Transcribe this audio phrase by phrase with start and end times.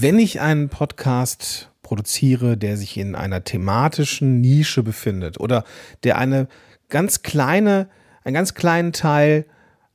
[0.00, 5.64] Wenn ich einen Podcast produziere, der sich in einer thematischen Nische befindet oder
[6.04, 6.46] der eine
[6.88, 7.88] ganz kleine,
[8.22, 9.44] einen ganz kleinen Teil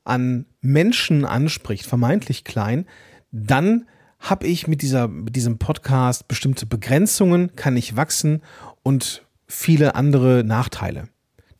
[0.03, 2.85] an Menschen anspricht, vermeintlich klein,
[3.31, 3.87] dann
[4.19, 8.41] habe ich mit, dieser, mit diesem Podcast bestimmte Begrenzungen, kann ich wachsen
[8.81, 11.07] und viele andere Nachteile.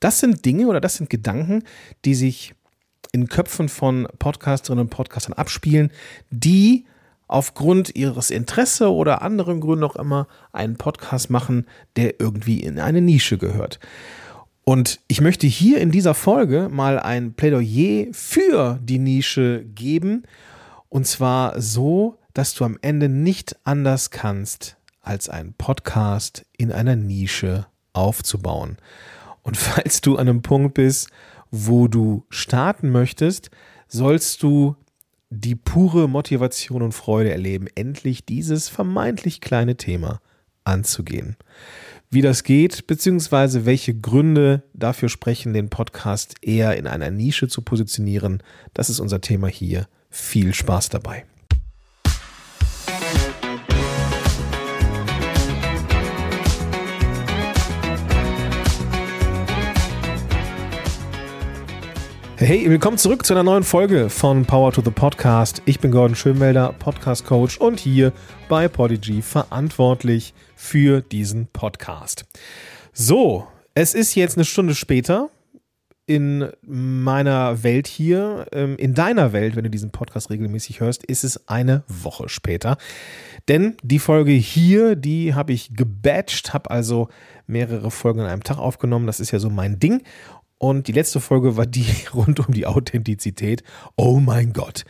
[0.02, 1.64] Das sind Dinge oder das sind Gedanken,
[2.04, 2.56] die sich
[3.14, 5.92] in Köpfen von Podcasterinnen und Podcastern abspielen,
[6.30, 6.84] die
[7.34, 11.66] aufgrund ihres Interesse oder anderen Gründen auch immer einen Podcast machen,
[11.96, 13.80] der irgendwie in eine Nische gehört.
[14.64, 20.24] Und ich möchte hier in dieser Folge mal ein Plädoyer für die Nische geben.
[20.90, 26.96] Und zwar so, dass du am Ende nicht anders kannst, als einen Podcast in einer
[26.96, 28.78] Nische aufzubauen.
[29.42, 31.10] Und falls du an einem Punkt bist,
[31.50, 33.50] wo du starten möchtest,
[33.88, 34.76] sollst du
[35.34, 40.22] die pure Motivation und Freude erleben, endlich dieses vermeintlich kleine Thema
[40.64, 41.38] anzugehen.
[42.12, 47.64] Wie das geht, beziehungsweise welche Gründe dafür sprechen, den Podcast eher in einer Nische zu
[47.64, 48.44] positionieren,
[48.76, 49.88] das ist unser Thema hier.
[50.12, 51.26] Viel Spaß dabei.
[62.46, 65.62] Hey, willkommen zurück zu einer neuen Folge von Power to the Podcast.
[65.64, 68.12] Ich bin Gordon Schönwelder, Podcast Coach und hier
[68.50, 72.26] bei Podigy verantwortlich für diesen Podcast.
[72.92, 75.30] So, es ist jetzt eine Stunde später
[76.06, 81.24] in meiner Welt hier, ähm, in deiner Welt, wenn du diesen Podcast regelmäßig hörst, ist
[81.24, 82.76] es eine Woche später.
[83.48, 87.08] Denn die Folge hier, die habe ich gebatcht, habe also
[87.48, 89.08] mehrere Folgen an einem Tag aufgenommen.
[89.08, 90.04] Das ist ja so mein Ding.
[90.64, 93.64] Und die letzte Folge war die rund um die Authentizität.
[93.98, 94.86] Oh mein Gott.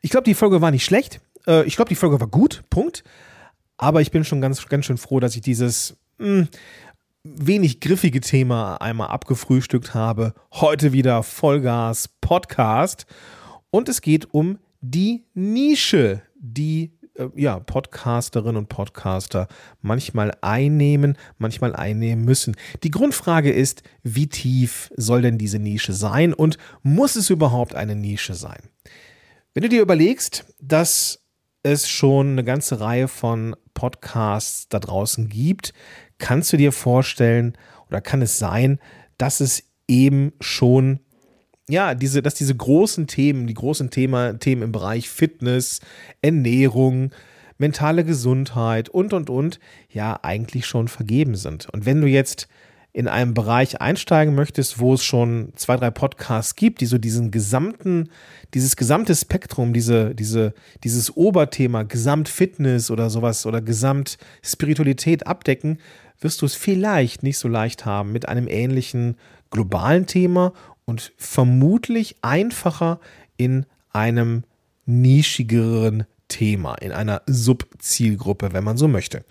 [0.00, 1.20] Ich glaube, die Folge war nicht schlecht.
[1.46, 2.62] Äh, ich glaube, die Folge war gut.
[2.70, 3.04] Punkt.
[3.76, 6.48] Aber ich bin schon ganz, ganz schön froh, dass ich dieses mh, hm,
[7.24, 10.32] wenig griffige Thema einmal abgefrühstückt habe.
[10.50, 13.04] Heute wieder Vollgas Podcast.
[13.68, 19.48] Und es geht um die Nische, die äh, ja, Podcasterinnen und Podcaster
[19.82, 22.56] manchmal einnehmen, manchmal einnehmen müssen.
[22.82, 27.96] Die Grundfrage ist, wie tief soll denn diese Nische sein und muss es überhaupt eine
[27.96, 28.70] Nische sein?
[29.54, 31.24] Wenn du dir überlegst, dass
[31.62, 35.74] es schon eine ganze Reihe von Podcasts da draußen gibt,
[36.18, 37.56] kannst du dir vorstellen
[37.88, 38.78] oder kann es sein,
[39.16, 41.00] dass es eben schon
[41.68, 45.80] ja, diese, dass diese großen Themen, die großen Thema, Themen im Bereich Fitness,
[46.22, 47.10] Ernährung,
[47.58, 51.68] mentale Gesundheit und, und, und, ja, eigentlich schon vergeben sind.
[51.68, 52.48] Und wenn du jetzt
[52.92, 57.30] in einem Bereich einsteigen möchtest, wo es schon zwei, drei Podcasts gibt, die so diesen
[57.30, 58.08] gesamten,
[58.54, 60.54] dieses gesamte Spektrum, diese, diese,
[60.84, 65.78] dieses Oberthema Gesamtfitness oder sowas oder Gesamtspiritualität abdecken,
[66.20, 69.16] wirst du es vielleicht nicht so leicht haben mit einem ähnlichen
[69.50, 70.52] globalen Thema
[70.88, 72.98] und vermutlich einfacher
[73.36, 74.44] in einem
[74.86, 79.22] nischigeren Thema, in einer Subzielgruppe, wenn man so möchte.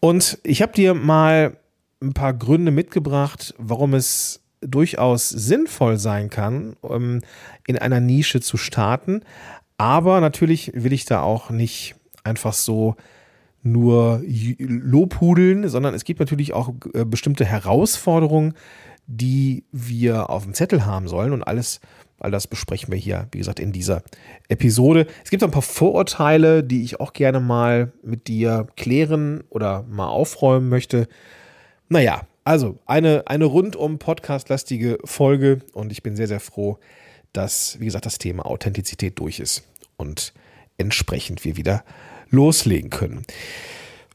[0.00, 1.56] Und ich habe dir mal
[2.02, 7.20] ein paar Gründe mitgebracht, warum es durchaus sinnvoll sein kann, um
[7.68, 9.22] in einer Nische zu starten.
[9.76, 11.94] Aber natürlich will ich da auch nicht
[12.24, 12.96] einfach so
[13.62, 14.20] nur
[14.58, 18.54] lobhudeln, sondern es gibt natürlich auch äh, bestimmte Herausforderungen,
[19.08, 21.80] die wir auf dem Zettel haben sollen und alles,
[22.20, 24.02] all das besprechen wir hier, wie gesagt, in dieser
[24.48, 25.06] Episode.
[25.24, 30.08] Es gibt ein paar Vorurteile, die ich auch gerne mal mit dir klären oder mal
[30.08, 31.08] aufräumen möchte.
[31.88, 36.78] Naja, also eine, eine rundum podcastlastige Folge und ich bin sehr, sehr froh,
[37.32, 39.64] dass, wie gesagt, das Thema Authentizität durch ist
[39.96, 40.34] und
[40.76, 41.82] entsprechend wir wieder
[42.30, 43.22] loslegen können.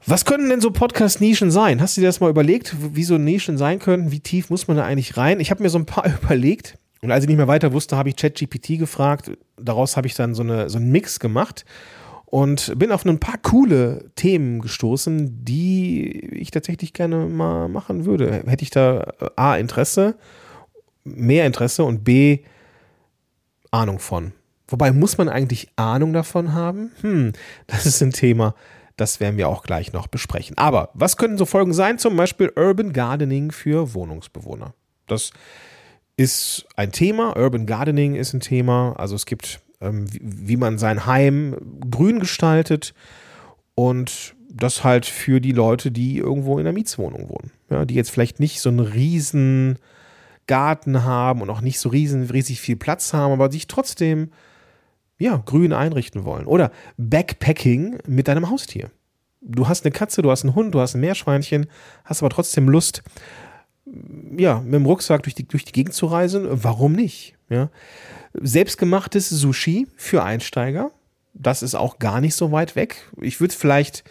[0.06, 1.80] Was können denn so Podcast-Nischen sein?
[1.80, 4.12] Hast du dir das mal überlegt, wie so Nischen sein können?
[4.12, 5.40] Wie tief muss man da eigentlich rein?
[5.40, 8.10] Ich habe mir so ein paar überlegt und als ich nicht mehr weiter wusste, habe
[8.10, 9.32] ich ChatGPT gefragt.
[9.58, 11.64] Daraus habe ich dann so, eine, so einen Mix gemacht
[12.26, 18.44] und bin auf ein paar coole Themen gestoßen, die ich tatsächlich gerne mal machen würde.
[18.46, 20.16] Hätte ich da äh, A, Interesse,
[21.04, 22.40] mehr Interesse und B,
[23.72, 24.34] Ahnung von.
[24.68, 26.92] Wobei muss man eigentlich Ahnung davon haben?
[27.02, 27.34] Hm,
[27.68, 28.56] das ist ein Thema,
[29.04, 30.58] das werden wir auch gleich noch besprechen.
[30.58, 32.00] Aber was können so Folgen sein?
[32.00, 34.74] Zum Beispiel Urban Gardening für Wohnungsbewohner.
[35.08, 35.32] Das
[36.16, 37.36] ist ein Thema.
[37.36, 38.94] Urban Gardening ist ein Thema.
[38.98, 41.58] Also es gibt, ähm, wie, wie man sein Heim
[41.92, 42.94] grün gestaltet
[43.76, 47.52] und das halt für die Leute, die irgendwo in einer Mietswohnung wohnen.
[47.70, 49.80] Ja, die jetzt vielleicht nicht so einen riesen
[50.48, 54.32] Garten haben und auch nicht so riesen, riesig viel Platz haben, aber sich trotzdem
[55.24, 56.46] ja, grün einrichten wollen.
[56.46, 58.92] Oder Backpacking mit deinem Haustier.
[59.40, 61.68] Du hast eine Katze, du hast einen Hund, du hast ein Meerschweinchen,
[62.04, 63.04] hast aber trotzdem Lust,
[64.38, 66.46] ja, mit dem Rucksack durch die, durch die Gegend zu reisen.
[66.52, 67.36] Warum nicht?
[67.50, 67.70] Ja.
[68.34, 70.92] Selbstgemachtes Sushi für Einsteiger.
[71.34, 73.10] Das ist auch gar nicht so weit weg.
[73.22, 74.04] Ich würde vielleicht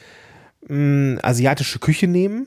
[0.62, 2.46] mh, hm, asiatische Küche nehmen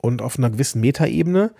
[0.00, 1.52] und auf einer gewissen Metaebene.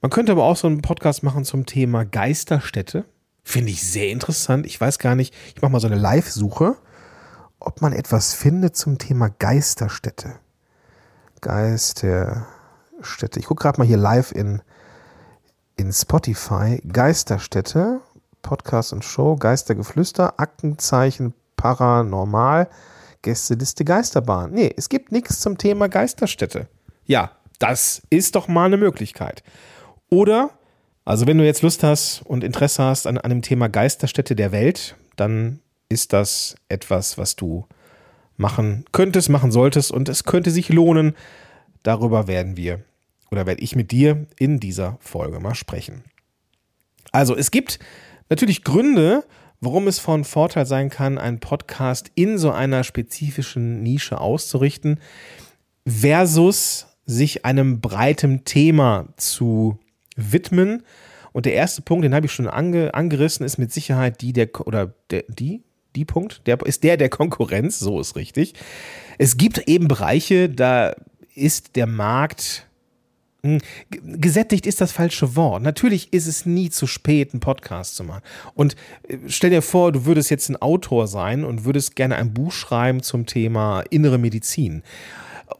[0.00, 3.06] Man könnte aber auch so einen Podcast machen zum Thema Geisterstädte.
[3.42, 4.66] Finde ich sehr interessant.
[4.66, 6.76] Ich weiß gar nicht, ich mache mal so eine Live-Suche,
[7.58, 10.34] ob man etwas findet zum Thema Geisterstädte.
[11.40, 13.40] Geisterstädte.
[13.40, 14.62] Ich gucke gerade mal hier live in,
[15.76, 16.80] in Spotify.
[16.86, 18.00] Geisterstädte,
[18.42, 22.68] Podcast und Show, Geistergeflüster, Aktenzeichen, Paranormal,
[23.22, 24.52] Gästeliste Geisterbahn.
[24.52, 26.68] Nee, es gibt nichts zum Thema Geisterstädte.
[27.04, 29.42] Ja, das ist doch mal eine Möglichkeit.
[30.08, 30.50] Oder,
[31.10, 34.94] also wenn du jetzt Lust hast und Interesse hast an, dem Thema Geisterstädte der Welt,
[35.16, 35.58] dann
[35.88, 37.66] ist das etwas, was du
[38.36, 41.16] machen könntest, machen solltest und es könnte sich lohnen.
[41.82, 42.84] Darüber werden wir
[43.32, 46.04] oder werde ich mit dir in dieser Folge mal sprechen.
[47.10, 47.80] Also es gibt
[48.28, 49.24] natürlich Gründe,
[49.60, 55.00] warum es von Vorteil sein kann, einen Podcast in so einer spezifischen Nische auszurichten,
[55.84, 59.80] versus sich einem breiten Thema zu
[60.16, 60.82] widmen.
[61.32, 64.48] Und der erste Punkt, den habe ich schon ange, angerissen, ist mit Sicherheit die der
[64.66, 65.62] oder der, die
[65.96, 68.54] die Punkt, der ist der der Konkurrenz, so ist richtig.
[69.18, 70.94] Es gibt eben Bereiche, da
[71.34, 72.66] ist der Markt
[73.42, 73.60] hm,
[73.90, 75.62] Gesättigt ist das falsche Wort.
[75.62, 78.22] Natürlich ist es nie zu spät, einen Podcast zu machen.
[78.54, 78.76] Und
[79.08, 82.52] äh, stell dir vor, du würdest jetzt ein Autor sein und würdest gerne ein Buch
[82.52, 84.82] schreiben zum Thema innere Medizin.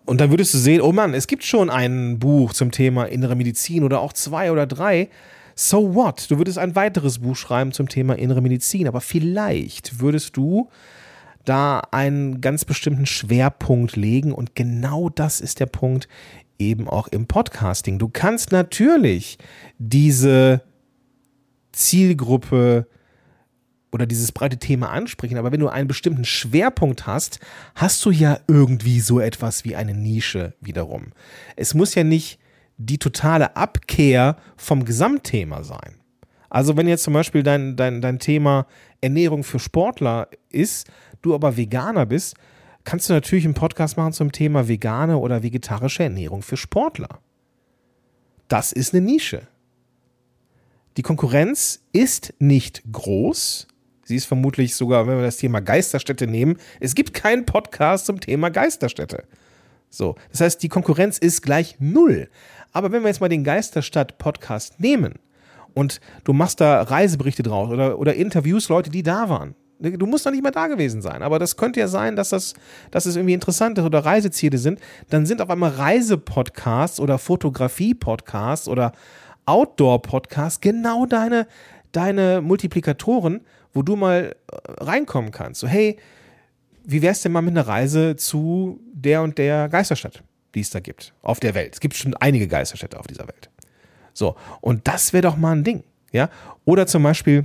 [0.04, 3.36] Und dann würdest du sehen, oh Mann, es gibt schon ein Buch zum Thema innere
[3.36, 5.08] Medizin oder auch zwei oder drei.
[5.54, 6.30] So what?
[6.30, 10.68] Du würdest ein weiteres Buch schreiben zum Thema innere Medizin, aber vielleicht würdest du
[11.44, 16.08] da einen ganz bestimmten Schwerpunkt legen und genau das ist der Punkt
[16.58, 17.98] eben auch im Podcasting.
[17.98, 19.38] Du kannst natürlich
[19.78, 20.62] diese
[21.72, 22.86] Zielgruppe
[23.92, 27.40] oder dieses breite Thema ansprechen, aber wenn du einen bestimmten Schwerpunkt hast,
[27.74, 31.12] hast du ja irgendwie so etwas wie eine Nische wiederum.
[31.56, 32.38] Es muss ja nicht
[32.76, 35.96] die totale Abkehr vom Gesamtthema sein.
[36.48, 38.66] Also wenn jetzt zum Beispiel dein, dein, dein Thema
[39.00, 40.88] Ernährung für Sportler ist,
[41.22, 42.34] du aber Veganer bist,
[42.84, 47.20] kannst du natürlich einen Podcast machen zum Thema vegane oder vegetarische Ernährung für Sportler.
[48.48, 49.46] Das ist eine Nische.
[50.96, 53.68] Die Konkurrenz ist nicht groß,
[54.10, 58.18] Sie ist vermutlich sogar, wenn wir das Thema Geisterstädte nehmen, es gibt keinen Podcast zum
[58.18, 59.22] Thema Geisterstädte.
[59.88, 62.28] So, das heißt, die Konkurrenz ist gleich null.
[62.72, 65.14] Aber wenn wir jetzt mal den Geisterstadt-Podcast nehmen
[65.74, 69.54] und du machst da Reiseberichte draus oder, oder Interviews, Leute, die da waren.
[69.78, 72.54] Du musst doch nicht mehr da gewesen sein, aber das könnte ja sein, dass das,
[72.90, 74.80] dass es irgendwie interessante oder Reiseziele sind.
[75.10, 78.90] Dann sind auf einmal Reisepodcasts oder Fotografie-Podcasts oder
[79.46, 81.46] Outdoor-Podcasts genau deine,
[81.92, 83.42] deine Multiplikatoren,
[83.72, 85.60] wo du mal äh, reinkommen kannst.
[85.60, 85.96] So, hey,
[86.84, 90.22] wie wär's denn mal mit einer Reise zu der und der Geisterstadt,
[90.54, 91.74] die es da gibt, auf der Welt?
[91.74, 93.50] Es gibt schon einige Geisterstädte auf dieser Welt.
[94.12, 96.30] So, und das wäre doch mal ein Ding, ja?
[96.64, 97.44] Oder zum Beispiel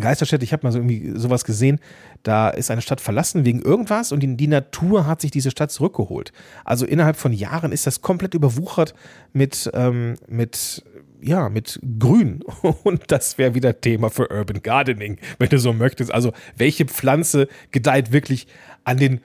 [0.00, 1.78] Geisterstädte, ich habe mal so irgendwie sowas gesehen,
[2.22, 6.32] da ist eine Stadt verlassen wegen irgendwas und die, Natur hat sich diese Stadt zurückgeholt.
[6.64, 8.94] Also innerhalb von Jahren ist das komplett überwuchert
[9.32, 10.84] mit, ähm, mit
[11.20, 12.44] ja, mit Grün.
[12.84, 16.12] Und das wäre wieder Thema für Urban Gardening, wenn du so möchtest.
[16.12, 18.46] Also, welche Pflanze gedeiht wirklich
[18.84, 19.20] an den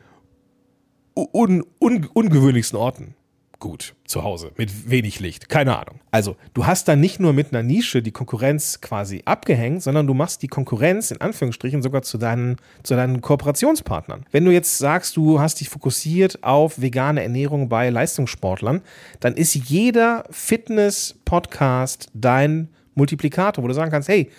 [1.13, 3.15] un un ungewöhnlichsten Orten?
[3.59, 5.49] Gut zu Hause mit wenig Licht.
[5.49, 5.99] Keine Ahnung.
[6.11, 10.13] Also, du hast dann nicht nur mit einer Nische die Konkurrenz quasi abgehängt, sondern du
[10.13, 14.25] machst die Konkurrenz in Anführungsstrichen sogar zu deinen, zu deinen Kooperationspartnern.
[14.31, 18.81] Wenn du jetzt sagst, du hast dich fokussiert auf vegane Ernährung bei Leistungssportlern,
[19.19, 24.29] dann ist jeder Fitness-Podcast dein Multiplikator, wo du sagen kannst, hey,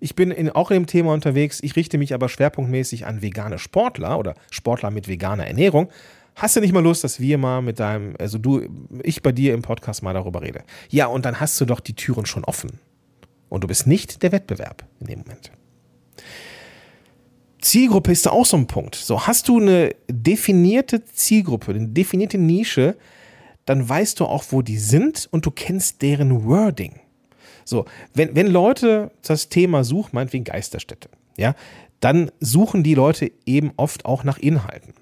[0.00, 3.58] ich bin in, auch in dem Thema unterwegs, ich richte mich aber schwerpunktmäßig an vegane
[3.58, 5.88] Sportler oder Sportler mit veganer Ernährung.
[6.38, 8.62] Hast du nicht mal Lust, dass wir mal mit deinem, also du,
[9.02, 10.62] ich bei dir im Podcast mal darüber rede?
[10.88, 12.78] Ja, und dann hast du doch die Türen schon offen.
[13.48, 15.50] Und du bist nicht der Wettbewerb in dem Moment.
[17.60, 18.94] Zielgruppe ist da auch so ein Punkt.
[18.94, 22.96] So, hast du eine definierte Zielgruppe, eine definierte Nische,
[23.64, 27.00] dann weißt du auch, wo die sind und du kennst deren Wording.
[27.64, 31.56] So, wenn, wenn Leute das Thema suchen, meinetwegen Geisterstätte, ja,
[31.98, 34.94] dann suchen die Leute eben oft auch nach Inhalten.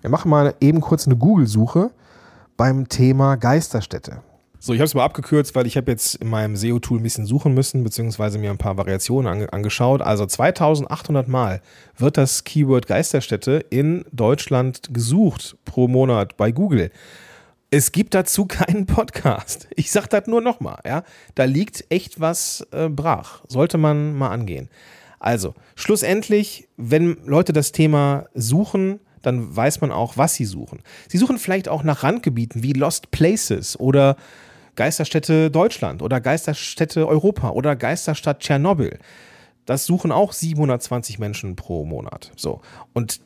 [0.00, 1.90] Wir machen mal eben kurz eine Google-Suche
[2.56, 4.22] beim Thema Geisterstätte.
[4.60, 7.26] So, ich habe es mal abgekürzt, weil ich habe jetzt in meinem SEO-Tool ein bisschen
[7.26, 10.02] suchen müssen, beziehungsweise mir ein paar Variationen ange angeschaut.
[10.02, 11.62] Also 2800 Mal
[11.96, 16.90] wird das Keyword Geisterstätte in Deutschland gesucht pro Monat bei Google.
[17.70, 19.68] Es gibt dazu keinen Podcast.
[19.76, 21.04] Ich sage das nur nochmal, ja.
[21.36, 23.42] Da liegt echt was äh, brach.
[23.46, 24.68] Sollte man mal angehen.
[25.20, 30.80] Also, schlussendlich, wenn Leute das Thema suchen, dann weiß man auch, was sie suchen.
[31.08, 34.16] Sie suchen vielleicht auch nach Randgebieten wie Lost Places oder
[34.76, 38.98] Geisterstätte Deutschland oder Geisterstätte Europa oder Geisterstadt Tschernobyl.
[39.66, 42.30] Das suchen auch 720 Menschen pro Monat.
[42.36, 42.60] So.
[42.94, 43.20] Und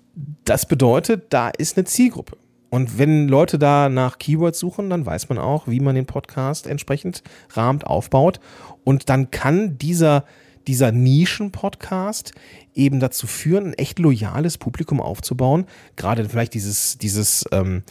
[0.44, 2.36] das bedeutet, da ist eine Zielgruppe.
[2.70, 6.66] Und wenn Leute da nach Keywords suchen, dann weiß man auch, wie man den Podcast
[6.66, 8.40] entsprechend rahmt aufbaut.
[8.82, 10.24] Und dann kann dieser,
[10.68, 12.32] dieser Nischen-Podcast
[12.74, 15.66] eben dazu führen, ein echt loyales Publikum aufzubauen.
[15.96, 17.82] Gerade vielleicht dieses, dieses, ähm,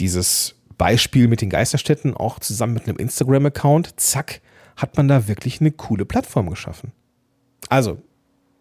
[0.00, 4.40] dieses Beispiel mit den Geisterstädten, auch zusammen mit einem Instagram-Account, zack,
[4.76, 6.92] hat man da wirklich eine coole Plattform geschaffen.
[7.68, 7.98] Also,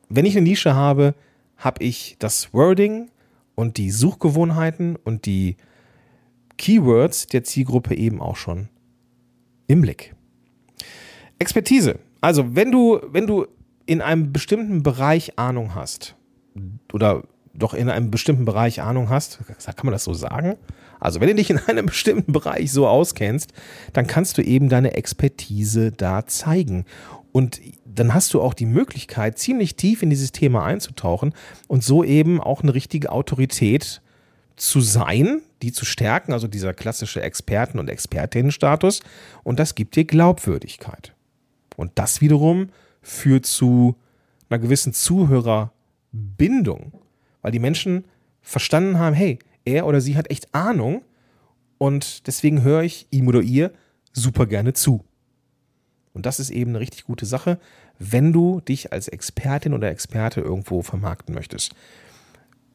[0.10, 1.16] wenn ich eine Nische habe,
[1.58, 3.10] habe ich das Wording
[3.56, 5.58] und die Suchgewohnheiten und die
[6.58, 8.70] Keywords der Zielgruppe eben auch schon
[9.68, 10.16] im Blick.
[11.40, 12.00] Expertise.
[12.24, 13.48] Also, wenn du, wenn du
[13.86, 16.16] in einem bestimmten Bereich Ahnung hast,
[16.94, 20.56] oder doch in einem bestimmten Bereich Ahnung hast, kann man das so sagen?
[21.02, 23.52] Also wenn du dich in einem bestimmten Bereich so auskennst,
[23.92, 26.86] dann kannst du eben deine Expertise da zeigen.
[27.34, 31.34] Und dann hast du auch die Möglichkeit, ziemlich tief in dieses Thema einzutauchen
[31.68, 34.02] und so eben auch eine richtige Autorität
[34.56, 39.02] zu sein, die zu stärken, also dieser klassische Experten- und Expertinnenstatus.
[39.44, 41.13] Und das gibt dir Glaubwürdigkeit.
[41.76, 42.70] Und das wiederum
[43.02, 43.96] führt zu
[44.50, 46.94] einer gewissen Zuhörerbindung
[47.44, 48.06] weil die Menschen
[48.42, 51.04] verstanden haben, hey, er oder sie hat echt Ahnung
[51.78, 53.72] und deswegen höre ich ihm oder ihr
[54.12, 55.06] super gerne zu.
[56.14, 57.60] Und das ist eben eine richtig gute Sache,
[58.00, 61.76] wenn du dich als Expertin oder Experte irgendwo vermarkten möchtest.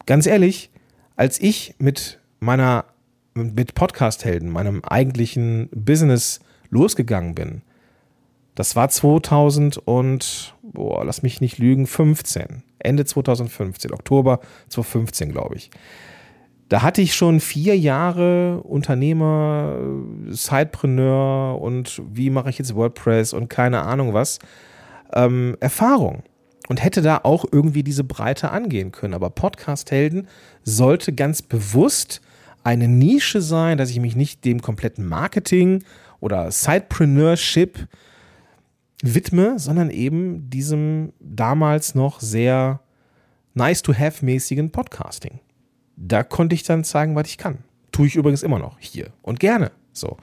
[0.05, 0.71] Ganz ehrlich,
[1.15, 2.85] als ich mit meiner
[3.33, 6.39] mit Podcast-Helden, meinem eigentlichen Business
[6.69, 7.61] losgegangen bin,
[8.59, 12.61] das war 2000 und, boah, lass mich nicht lügen, 15.
[12.77, 15.71] Ende 2015, Oktober 2015, glaube ich.
[16.67, 19.77] Da hatte ich schon vier Jahre Unternehmer,
[20.27, 24.39] Sidepreneur und wie mache ich jetzt WordPress und keine Ahnung was,
[25.13, 26.23] ähm, Erfahrung.
[26.67, 29.13] Und hätte da auch irgendwie diese Breite angehen können.
[29.13, 30.27] Aber Podcast-Helden
[30.65, 32.19] sollte ganz bewusst
[32.65, 35.85] eine Nische sein, dass ich mich nicht dem kompletten Marketing
[36.19, 37.87] oder Sidepreneurship
[39.03, 42.81] widme, sondern eben diesem damals noch sehr
[43.53, 45.39] nice to have mäßigen Podcasting.
[45.95, 47.59] Da konnte ich dann zeigen, was ich kann.
[47.91, 49.71] Tue ich übrigens immer noch hier und gerne.
[49.93, 50.17] So.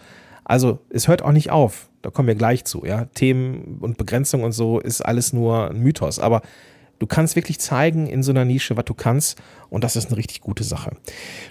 [0.45, 1.89] Also, es hört auch nicht auf.
[2.03, 2.85] Da kommen wir gleich zu.
[2.87, 3.07] Ja?
[3.07, 6.19] Themen und Begrenzung und so ist alles nur ein Mythos.
[6.19, 6.43] Aber
[6.99, 9.39] Du kannst wirklich zeigen in so einer Nische, was du kannst.
[9.69, 10.97] Und das ist eine richtig gute Sache.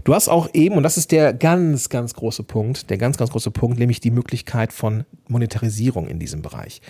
[0.03, 3.31] Du hast auch eben, und das ist der ganz, ganz große Punkt, der ganz, ganz
[3.31, 6.81] große Punkt, nämlich die Möglichkeit von Monetarisierung in diesem Bereich.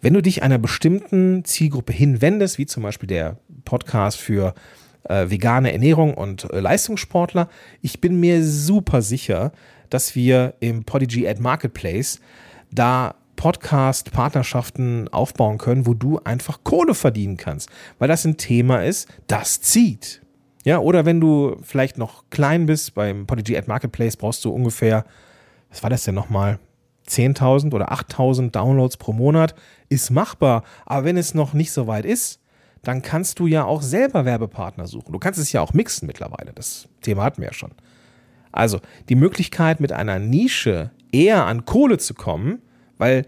[0.00, 4.54] Wenn du dich einer bestimmten Zielgruppe hinwendest, wie zum Beispiel der Podcast für
[5.04, 7.48] äh, vegane Ernährung und äh, Leistungssportler,
[7.80, 9.52] ich bin mir super sicher,
[9.90, 12.20] dass wir im Podigy Ad Marketplace
[12.70, 19.08] da Podcast-Partnerschaften aufbauen können, wo du einfach Kohle verdienen kannst, weil das ein Thema ist,
[19.26, 20.22] das zieht.
[20.64, 25.04] Ja, oder wenn du vielleicht noch klein bist, beim Podigy Ad Marketplace brauchst du ungefähr,
[25.70, 26.58] was war das denn nochmal?
[27.08, 29.54] 10.000 oder 8.000 Downloads pro Monat
[29.88, 30.64] ist machbar.
[30.84, 32.40] Aber wenn es noch nicht so weit ist,
[32.82, 35.12] dann kannst du ja auch selber Werbepartner suchen.
[35.12, 36.52] Du kannst es ja auch mixen mittlerweile.
[36.52, 37.72] Das Thema hatten wir ja schon.
[38.52, 42.62] Also die Möglichkeit, mit einer Nische eher an Kohle zu kommen,
[42.98, 43.26] weil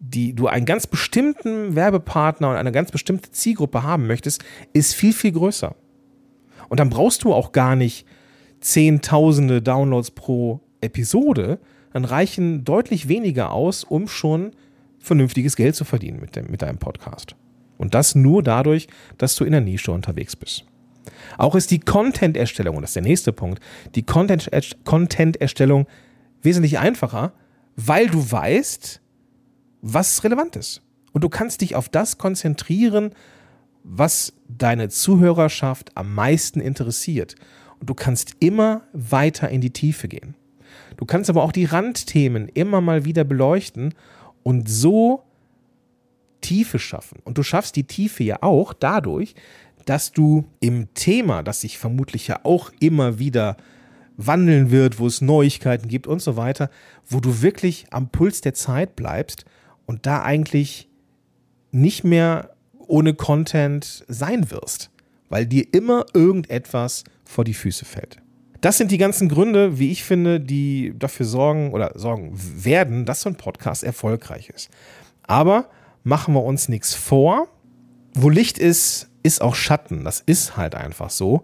[0.00, 5.12] die, du einen ganz bestimmten Werbepartner und eine ganz bestimmte Zielgruppe haben möchtest, ist viel,
[5.12, 5.76] viel größer.
[6.68, 8.06] Und dann brauchst du auch gar nicht
[8.60, 11.58] zehntausende Downloads pro Episode,
[11.92, 14.52] dann reichen deutlich weniger aus, um schon
[14.98, 17.36] vernünftiges Geld zu verdienen mit, dem, mit deinem Podcast.
[17.76, 18.88] Und das nur dadurch,
[19.18, 20.64] dass du in der Nische unterwegs bist.
[21.36, 23.60] Auch ist die Content-Erstellung, und das ist der nächste Punkt,
[23.94, 25.86] die Content-Erstellung
[26.42, 27.32] wesentlich einfacher,
[27.76, 29.01] weil du weißt,
[29.82, 30.80] was relevant ist.
[31.12, 33.10] Und du kannst dich auf das konzentrieren,
[33.84, 37.34] was deine Zuhörerschaft am meisten interessiert.
[37.80, 40.36] Und du kannst immer weiter in die Tiefe gehen.
[40.96, 43.94] Du kannst aber auch die Randthemen immer mal wieder beleuchten
[44.42, 45.24] und so
[46.40, 47.18] Tiefe schaffen.
[47.24, 49.34] Und du schaffst die Tiefe ja auch dadurch,
[49.84, 53.56] dass du im Thema, das sich vermutlich ja auch immer wieder
[54.16, 56.70] wandeln wird, wo es Neuigkeiten gibt und so weiter,
[57.08, 59.44] wo du wirklich am Puls der Zeit bleibst
[59.86, 60.88] und da eigentlich
[61.70, 62.50] nicht mehr
[62.86, 64.90] ohne Content sein wirst,
[65.28, 68.18] weil dir immer irgendetwas vor die Füße fällt.
[68.60, 73.22] Das sind die ganzen Gründe, wie ich finde, die dafür sorgen oder sorgen werden, dass
[73.22, 74.70] so ein Podcast erfolgreich ist.
[75.22, 75.68] Aber
[76.04, 77.48] machen wir uns nichts vor.
[78.14, 80.04] Wo Licht ist, ist auch Schatten.
[80.04, 81.42] Das ist halt einfach so.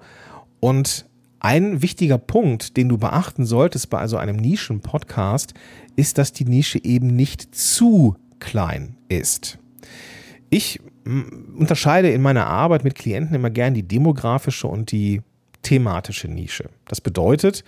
[0.60, 1.06] Und
[1.40, 5.54] ein wichtiger Punkt, den du beachten solltest bei so einem Nischen-Podcast,
[5.96, 9.58] ist, dass die Nische eben nicht zu klein ist.
[10.50, 15.22] Ich unterscheide in meiner Arbeit mit Klienten immer gern die demografische und die
[15.62, 16.68] thematische Nische.
[16.86, 17.64] Das bedeutet,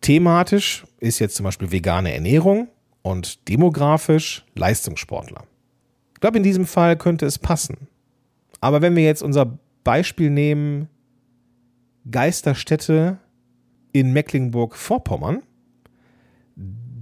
[0.00, 2.68] thematisch ist jetzt zum Beispiel vegane Ernährung
[3.02, 5.44] und demografisch Leistungssportler.
[6.14, 7.88] Ich glaube, in diesem Fall könnte es passen.
[8.60, 10.88] Aber wenn wir jetzt unser Beispiel nehmen,
[12.10, 13.18] Geisterstätte
[13.92, 15.42] in Mecklenburg-Vorpommern,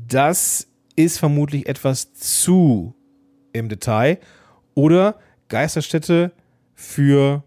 [0.08, 0.69] das
[1.04, 2.94] ist vermutlich etwas zu
[3.52, 4.18] im Detail.
[4.74, 6.32] Oder Geisterstätte
[6.74, 7.44] für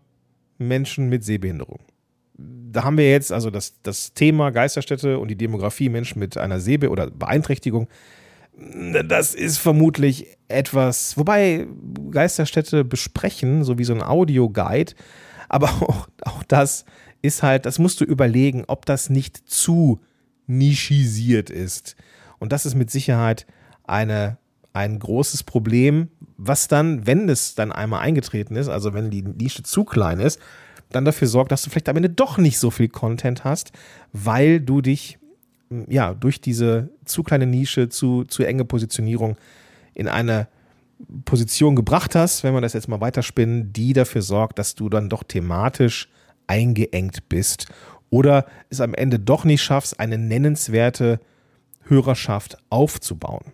[0.57, 1.79] Menschen mit Sehbehinderung.
[2.35, 6.59] Da haben wir jetzt also das, das Thema Geisterstätte und die Demografie Menschen mit einer
[6.59, 7.87] Sehbe- oder Beeinträchtigung.
[9.07, 11.67] Das ist vermutlich etwas, wobei
[12.11, 14.93] Geisterstätte besprechen, so wie so ein Audioguide,
[15.49, 16.85] aber auch, auch das
[17.21, 20.01] ist halt, das musst du überlegen, ob das nicht zu
[20.45, 21.95] nischisiert ist.
[22.43, 23.47] Und das ist mit Sicherheit
[23.85, 24.37] eine,
[24.73, 29.63] ein großes Problem, was dann, wenn es dann einmal eingetreten ist, also wenn die Nische
[29.63, 30.41] zu klein ist,
[30.89, 33.71] dann dafür sorgt, dass du vielleicht am Ende doch nicht so viel Content hast,
[34.11, 35.19] weil du dich
[35.87, 39.37] ja durch diese zu kleine Nische, zu, zu enge Positionierung
[39.93, 40.49] in eine
[41.23, 45.07] Position gebracht hast, wenn wir das jetzt mal weiterspinnen, die dafür sorgt, dass du dann
[45.07, 46.09] doch thematisch
[46.47, 47.67] eingeengt bist
[48.09, 51.21] oder es am Ende doch nicht schaffst, eine nennenswerte
[51.85, 53.53] Hörerschaft aufzubauen.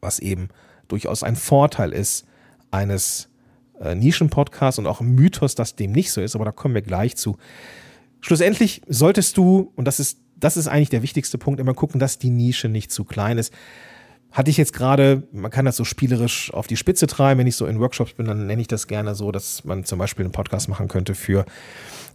[0.00, 0.48] Was eben
[0.88, 2.26] durchaus ein Vorteil ist
[2.70, 3.28] eines
[3.80, 6.82] äh, Nischen-Podcasts und auch ein Mythos, dass dem nicht so ist, aber da kommen wir
[6.82, 7.36] gleich zu.
[8.20, 12.18] Schlussendlich solltest du, und das ist, das ist eigentlich der wichtigste Punkt, immer gucken, dass
[12.18, 13.52] die Nische nicht zu klein ist
[14.32, 17.56] hatte ich jetzt gerade, man kann das so spielerisch auf die Spitze treiben, wenn ich
[17.56, 20.32] so in Workshops bin, dann nenne ich das gerne so, dass man zum Beispiel einen
[20.32, 21.44] Podcast machen könnte für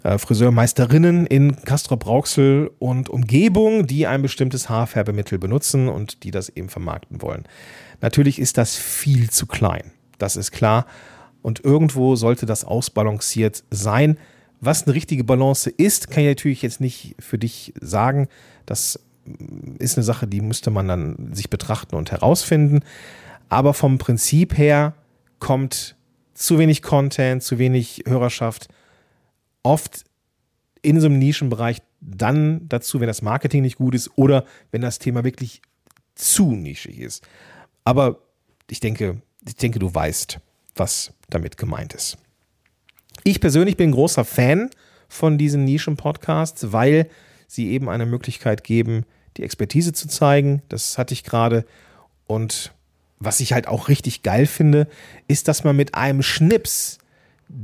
[0.03, 6.69] äh, Friseurmeisterinnen in Castrop-Rauxel und Umgebung, die ein bestimmtes Haarfärbemittel benutzen und die das eben
[6.69, 7.43] vermarkten wollen.
[8.01, 10.87] Natürlich ist das viel zu klein, das ist klar.
[11.43, 14.17] Und irgendwo sollte das ausbalanciert sein.
[14.59, 18.27] Was eine richtige Balance ist, kann ich natürlich jetzt nicht für dich sagen.
[18.65, 18.99] Das
[19.79, 22.81] ist eine Sache, die müsste man dann sich betrachten und herausfinden.
[23.49, 24.93] Aber vom Prinzip her
[25.39, 25.95] kommt
[26.33, 28.67] zu wenig Content, zu wenig Hörerschaft
[29.63, 30.05] oft
[30.81, 34.99] in so einem Nischenbereich dann dazu, wenn das Marketing nicht gut ist oder wenn das
[34.99, 35.61] Thema wirklich
[36.15, 37.27] zu nischig ist.
[37.83, 38.19] Aber
[38.69, 40.39] ich denke, ich denke, du weißt,
[40.75, 42.17] was damit gemeint ist.
[43.23, 44.69] Ich persönlich bin großer Fan
[45.09, 47.09] von diesen Nischen-Podcasts, weil
[47.47, 49.05] sie eben eine Möglichkeit geben,
[49.37, 50.61] die Expertise zu zeigen.
[50.69, 51.65] Das hatte ich gerade.
[52.25, 52.73] Und
[53.19, 54.87] was ich halt auch richtig geil finde,
[55.27, 56.99] ist, dass man mit einem Schnips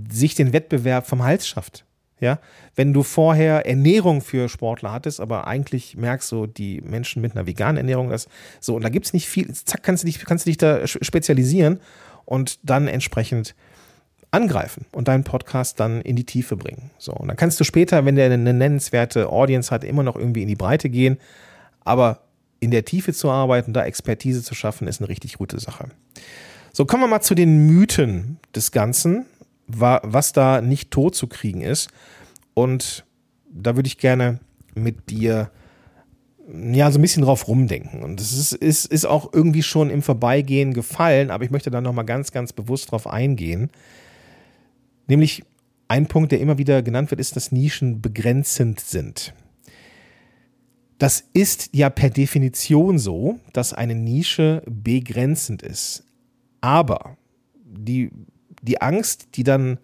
[0.09, 1.85] sich den Wettbewerb vom Hals schafft.
[2.19, 2.39] Ja,
[2.75, 7.47] wenn du vorher Ernährung für Sportler hattest, aber eigentlich merkst du, die Menschen mit einer
[7.47, 8.29] veganen Ernährung, das
[8.61, 10.87] so, und da gibt es nicht viel, zack, kannst du dich, kannst du dich da
[10.87, 11.81] spezialisieren
[12.23, 13.55] und dann entsprechend
[14.31, 16.91] angreifen und deinen Podcast dann in die Tiefe bringen.
[16.97, 20.43] So, und dann kannst du später, wenn der eine nennenswerte Audience hat, immer noch irgendwie
[20.43, 21.17] in die Breite gehen
[21.85, 22.21] aber
[22.59, 25.89] in der Tiefe zu arbeiten, da Expertise zu schaffen, ist eine richtig gute Sache.
[26.71, 29.25] So, kommen wir mal zu den Mythen des Ganzen,
[29.67, 31.89] was da nicht tot zu kriegen ist.
[32.53, 33.05] Und
[33.51, 34.39] da würde ich gerne
[34.75, 35.51] mit dir
[36.73, 38.03] ja, so ein bisschen drauf rumdenken.
[38.03, 41.79] Und es ist, ist, ist auch irgendwie schon im Vorbeigehen gefallen, aber ich möchte da
[41.79, 43.69] nochmal ganz, ganz bewusst drauf eingehen.
[45.07, 45.43] Nämlich
[45.87, 49.33] ein Punkt, der immer wieder genannt wird, ist, dass Nischen begrenzend sind.
[50.99, 56.03] Das ist ja per Definition so, dass eine Nische begrenzend ist.
[56.61, 57.17] Aber
[57.65, 58.11] die,
[58.61, 59.79] die Angst, die dann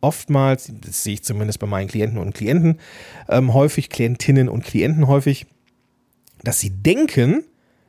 [0.00, 2.78] oftmals, das sehe ich zumindest bei meinen Klienten und Klienten
[3.28, 5.46] ähm, häufig, Klientinnen und Klienten häufig,
[6.42, 7.44] dass sie denken,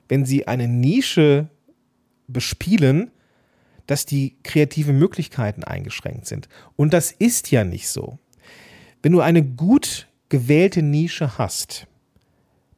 [0.08, 1.50] wenn sie eine Nische
[2.28, 3.12] bespielen,
[3.88, 6.48] dass die kreativen Möglichkeiten eingeschränkt sind.
[6.76, 8.20] Und das ist ja nicht so.
[9.02, 11.88] Wenn du eine gut gewählte Nische hast,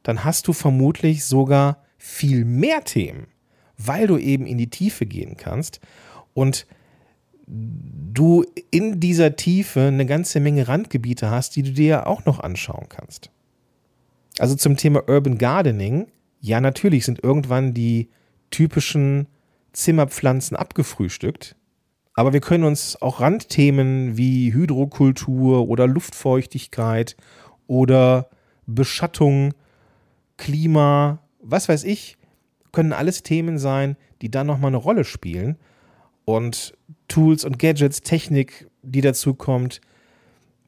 [0.06, 3.26] dann hast du vermutlich sogar viel mehr Themen,
[3.76, 5.80] weil du eben in die Tiefe gehen kannst
[6.32, 6.64] und
[7.48, 12.38] du in dieser Tiefe eine ganze Menge Randgebiete hast, die du dir ja auch noch
[12.38, 13.30] anschauen kannst.
[14.38, 16.06] Also zum Thema Urban Gardening,
[16.40, 18.08] ja, natürlich sind irgendwann die
[18.50, 19.26] typischen
[19.72, 21.56] Zimmerpflanzen abgefrühstückt.
[22.14, 27.16] Aber wir können uns auch Randthemen wie Hydrokultur oder Luftfeuchtigkeit
[27.66, 28.30] oder
[28.66, 29.52] Beschattung,
[30.36, 32.16] Klima, was weiß ich,
[32.72, 35.56] können alles Themen sein, die dann nochmal eine Rolle spielen.
[36.24, 36.74] Und
[37.08, 39.80] Tools und Gadgets, Technik, die dazu kommt.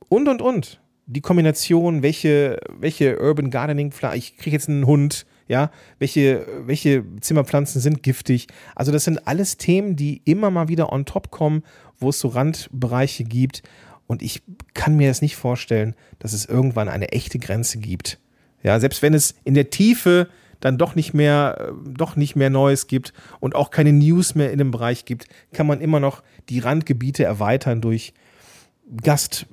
[0.08, 0.80] Und, und, und.
[1.06, 7.80] Die Kombination, welche, welche Urban Gardening, ich kriege jetzt einen Hund, ja, welche, welche Zimmerpflanzen
[7.80, 8.46] sind giftig.
[8.74, 11.62] Also das sind alles Themen, die immer mal wieder on top kommen,
[11.98, 13.62] wo es so Randbereiche gibt.
[14.06, 14.42] Und ich
[14.74, 18.18] kann mir das nicht vorstellen, dass es irgendwann eine echte Grenze gibt.
[18.62, 20.28] Ja, selbst wenn es in der Tiefe
[20.60, 24.58] dann doch nicht mehr, doch nicht mehr Neues gibt und auch keine News mehr in
[24.58, 28.12] dem Bereich gibt, kann man immer noch die Randgebiete erweitern durch
[29.02, 29.46] Gast,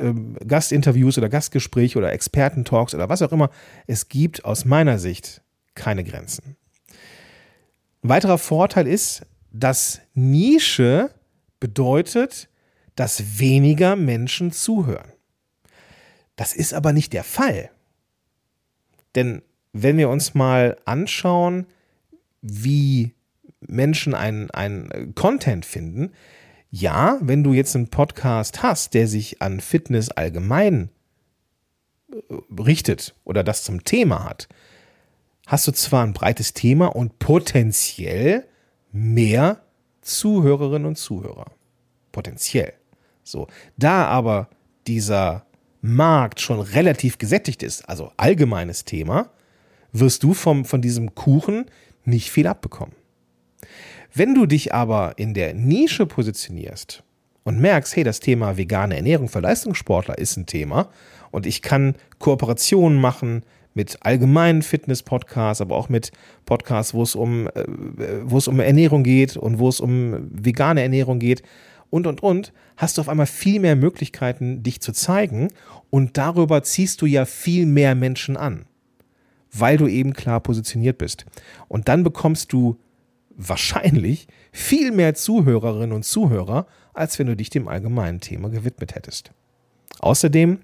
[0.00, 0.12] äh,
[0.46, 3.50] Gastinterviews oder Gastgespräche oder Expertentalks oder was auch immer.
[3.86, 5.42] Es gibt aus meiner Sicht
[5.74, 6.56] keine Grenzen.
[8.02, 11.10] Ein weiterer Vorteil ist, dass Nische
[11.60, 12.48] bedeutet,
[12.96, 15.12] dass weniger Menschen zuhören.
[16.36, 17.70] Das ist aber nicht der Fall.
[19.14, 21.66] Denn wenn wir uns mal anschauen,
[22.40, 23.14] wie
[23.60, 26.12] Menschen einen, Content finden,
[26.70, 30.88] ja, wenn du jetzt einen Podcast hast, der sich an Fitness allgemein
[32.10, 34.48] äh, richtet oder das zum Thema hat,
[35.46, 38.46] hast du zwar ein breites Thema und potenziell
[38.90, 39.62] mehr
[40.00, 41.52] Zuhörerinnen und Zuhörer.
[42.10, 42.72] Potenziell.
[43.22, 43.48] So.
[43.76, 44.48] Da aber
[44.86, 45.46] dieser
[45.82, 49.30] Markt schon relativ gesättigt ist, also allgemeines Thema,
[49.92, 51.66] wirst du vom, von diesem Kuchen
[52.04, 52.94] nicht viel abbekommen.
[54.14, 57.02] Wenn du dich aber in der Nische positionierst
[57.44, 60.88] und merkst, hey, das Thema vegane Ernährung für Leistungssportler ist ein Thema
[61.30, 63.42] und ich kann Kooperationen machen
[63.74, 66.12] mit allgemeinen Fitness-Podcasts, aber auch mit
[66.44, 67.64] Podcasts, wo es um, äh,
[68.22, 71.42] wo es um Ernährung geht und wo es um vegane Ernährung geht
[71.92, 75.48] und, und, und, hast du auf einmal viel mehr Möglichkeiten, dich zu zeigen
[75.90, 78.64] und darüber ziehst du ja viel mehr Menschen an,
[79.52, 81.26] weil du eben klar positioniert bist.
[81.68, 82.78] Und dann bekommst du
[83.36, 89.32] wahrscheinlich viel mehr Zuhörerinnen und Zuhörer, als wenn du dich dem allgemeinen Thema gewidmet hättest.
[89.98, 90.60] Außerdem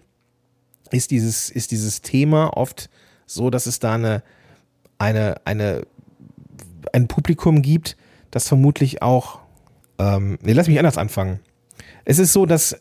[0.93, 2.89] ist dieses, ist dieses Thema oft
[3.27, 4.23] so, dass es da eine,
[4.97, 5.83] eine, eine,
[6.95, 7.99] ein Publikum gibt,
[8.31, 9.41] das vermutlich auch,
[9.99, 11.41] ähm, nee, lass mich anders anfangen.
[12.05, 12.81] Es ist so, dass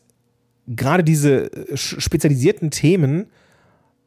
[0.68, 3.28] gerade diese spezialisierten Themen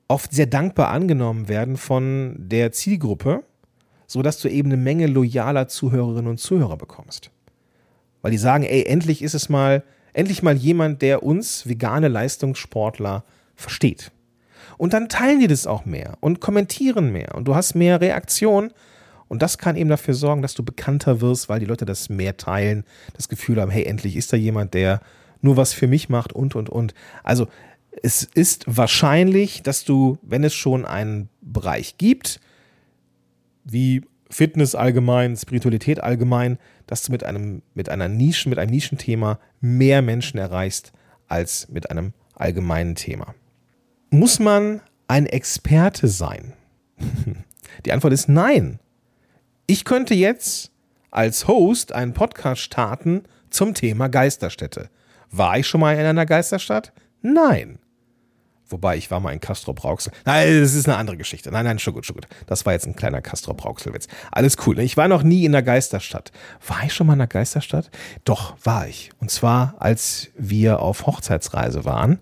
[0.09, 3.44] oft sehr dankbar angenommen werden von der Zielgruppe
[4.11, 7.31] so dass du eben eine Menge loyaler Zuhörerinnen und Zuhörer bekommst.
[8.23, 13.23] Weil die sagen, ey, endlich ist es mal, endlich mal jemand, der uns vegane Leistungssportler
[13.55, 14.11] versteht.
[14.79, 18.73] Und dann teilen die das auch mehr und kommentieren mehr und du hast mehr Reaktion
[19.31, 22.37] und das kann eben dafür sorgen, dass du bekannter wirst, weil die Leute das mehr
[22.37, 22.83] teilen,
[23.14, 25.01] das Gefühl haben, hey, endlich ist da jemand, der
[25.40, 26.95] nur was für mich macht und, und, und.
[27.23, 27.47] Also
[28.03, 32.40] es ist wahrscheinlich, dass du, wenn es schon einen Bereich gibt,
[33.62, 39.38] wie Fitness allgemein, Spiritualität allgemein, dass du mit einem, mit einer Nische, mit einem Nischenthema
[39.61, 40.93] mehr Menschen erreichst
[41.29, 43.37] als mit einem allgemeinen Thema.
[44.11, 46.53] Muss man ein Experte sein?
[47.87, 48.81] Die Antwort ist nein.
[49.70, 50.72] Ich könnte jetzt
[51.12, 54.90] als Host einen Podcast starten zum Thema Geisterstädte.
[55.30, 56.92] War ich schon mal in einer Geisterstadt?
[57.22, 57.78] Nein.
[58.68, 60.12] Wobei, ich war mal in Castro Brauxel.
[60.24, 61.52] Nein, das ist eine andere Geschichte.
[61.52, 62.26] Nein, nein, schon gut, schon gut.
[62.46, 64.09] Das war jetzt ein kleiner Castro Brauxel-Witz.
[64.33, 64.80] Alles cool.
[64.80, 66.33] Ich war noch nie in der Geisterstadt.
[66.66, 67.92] War ich schon mal in der Geisterstadt?
[68.24, 69.12] Doch, war ich.
[69.20, 72.18] Und zwar, als wir auf Hochzeitsreise waren,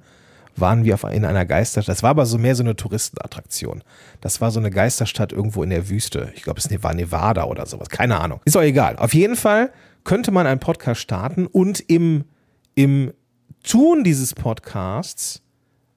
[0.61, 1.97] waren wir in einer Geisterstadt.
[1.97, 3.83] Das war aber so mehr so eine Touristenattraktion.
[4.21, 6.33] Das war so eine Geisterstadt irgendwo in der Wüste.
[6.35, 7.88] Ich glaube, es war Nevada oder sowas.
[7.88, 8.40] Keine Ahnung.
[8.44, 8.97] Ist auch egal.
[8.97, 9.73] Auf jeden Fall
[10.05, 12.25] könnte man einen Podcast starten und im,
[12.75, 13.12] im
[13.62, 15.42] Tun dieses Podcasts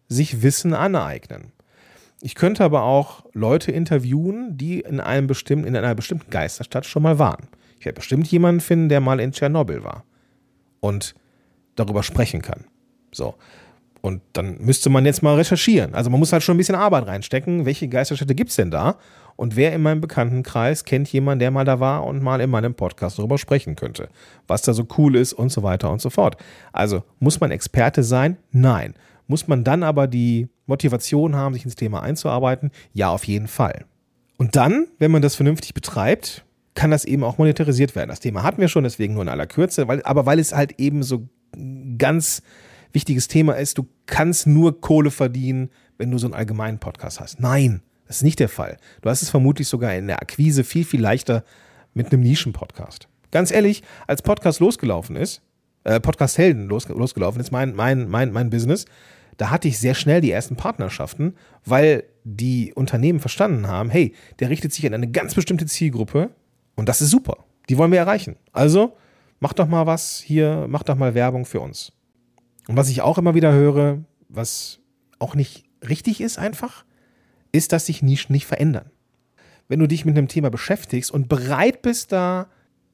[0.08, 1.54] sich Wissen aneignen.
[2.22, 7.04] Ich könnte aber auch Leute interviewen, die in einem bestimmten, in einer bestimmten Geisterstadt schon
[7.04, 7.48] mal waren.
[7.80, 10.04] Ich werde bestimmt jemanden finden, der mal in Tschernobyl war
[10.82, 11.16] und
[11.76, 12.66] darüber sprechen kann.
[13.12, 13.36] So.
[14.02, 15.94] Und dann müsste man jetzt mal recherchieren.
[15.94, 17.66] Also man muss halt schon ein bisschen Arbeit reinstecken.
[17.66, 18.98] Welche Geisterstädte gibt es denn da?
[19.36, 22.74] Und wer in meinem Bekanntenkreis kennt jemanden, der mal da war und mal in meinem
[22.74, 24.10] Podcast darüber sprechen könnte?
[24.48, 26.36] Was da so cool ist und so weiter und so fort.
[26.74, 28.38] Also muss man Experte sein?
[28.52, 28.96] Nein.
[29.28, 32.72] Muss man dann aber die Motivation haben, sich ins Thema einzuarbeiten?
[32.94, 33.86] Ja, auf jeden Fall.
[34.38, 38.10] Und dann, wenn man das vernünftig betreibt, kann das eben auch monetarisiert werden.
[38.10, 40.80] Das Thema hatten wir schon, deswegen nur in aller Kürze, weil, aber weil es halt
[40.80, 41.28] eben so
[41.98, 42.42] ganz
[42.94, 47.40] wichtiges Thema ist, du kannst nur Kohle verdienen, wenn du so einen allgemeinen Podcast hast.
[47.40, 48.78] Nein, das ist nicht der Fall.
[49.02, 51.44] Du hast es vermutlich sogar in der Akquise viel, viel leichter
[51.94, 53.08] mit einem Nischen-Podcast.
[53.32, 55.42] Ganz ehrlich, als Podcast losgelaufen ist,
[55.84, 58.86] äh, Podcast Helden los, losgelaufen ist, mein, mein, mein, mein Business,
[59.38, 64.50] da hatte ich sehr schnell die ersten Partnerschaften, weil die Unternehmen verstanden haben, hey, der
[64.50, 66.30] richtet sich an eine ganz bestimmte Zielgruppe
[66.76, 67.46] und das ist super.
[67.70, 68.36] Die wollen wir erreichen.
[68.52, 68.98] Also
[69.40, 71.94] mach doch mal was hier, mach doch mal Werbung für uns.
[72.72, 74.80] Und was ich auch immer wieder höre, was
[75.20, 76.86] auch nicht richtig ist einfach,
[77.52, 78.90] ist, dass sich Nischen nicht verändern.
[79.68, 82.48] Wenn du dich mit einem Thema beschäftigst und bereit bist, da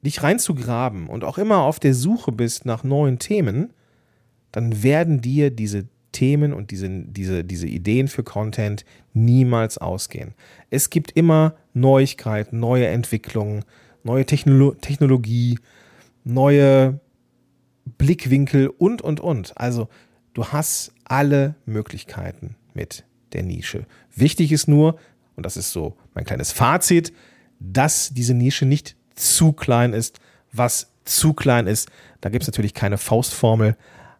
[0.04, 3.72] dich reinzugraben und auch immer auf der Suche bist nach neuen Themen,
[4.50, 10.34] dann werden dir diese Themen und diese, diese, diese Ideen für Content niemals ausgehen.
[10.70, 13.64] Es gibt immer Neuigkeiten, neue Entwicklungen,
[14.02, 15.60] neue Technolo Technologie,
[16.24, 16.98] neue
[17.96, 19.56] Blickwinkel und, und, und.
[19.56, 19.88] Also
[20.34, 23.86] du hast alle Möglichkeiten mit der Nische.
[24.14, 24.98] Wichtig ist nur,
[25.36, 27.12] und das ist so mein kleines Fazit,
[27.60, 30.20] dass diese Nische nicht zu klein ist.
[30.52, 31.88] Was zu klein ist,
[32.20, 33.76] da gibt es natürlich keine Faustformel,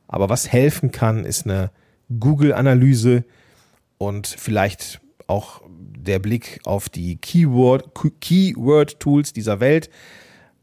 [0.07, 1.71] aber was helfen kann, ist eine
[2.19, 3.25] Google-Analyse
[3.99, 9.91] und vielleicht auch der Blick auf die Keyword-Tools Keyword dieser Welt,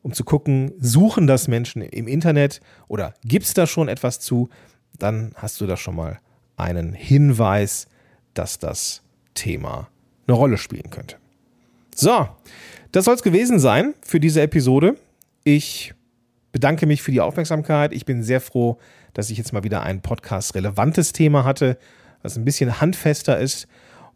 [0.06, 4.50] um zu gucken, suchen das Menschen im Internet oder gibt es da schon etwas zu,
[5.00, 6.20] dann hast du da schon mal
[6.58, 7.88] einen Hinweis,
[8.36, 9.02] dass das
[9.34, 9.88] Thema
[10.28, 11.16] eine Rolle spielen könnte.
[11.96, 12.30] So,
[12.92, 14.96] das soll es gewesen sein für diese Episode.
[15.44, 15.96] Ich
[16.52, 17.92] bedanke mich für die Aufmerksamkeit.
[17.92, 18.78] Ich bin sehr froh,
[19.14, 21.80] dass ich jetzt mal wieder ein Podcast-relevantes Thema hatte,
[22.22, 23.68] was ein bisschen handfester ist.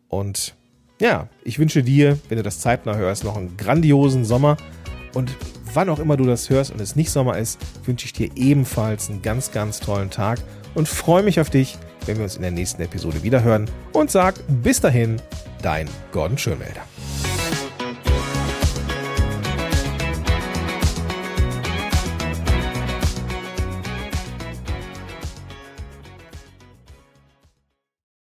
[0.07, 0.55] Und
[1.01, 4.55] ja, ich wünsche dir, wenn du das zeitnah hörst, noch einen grandiosen Sommer.
[5.15, 5.35] Und
[5.73, 9.09] wann auch immer du das hörst und es nicht Sommer ist, wünsche ich dir ebenfalls
[9.09, 10.39] einen ganz, ganz tollen Tag
[10.75, 13.69] und freue mich auf dich, wenn wir uns in der nächsten Episode wiederhören.
[13.93, 15.21] Und sag bis dahin,
[15.61, 16.88] dein Gordon Schönwälder.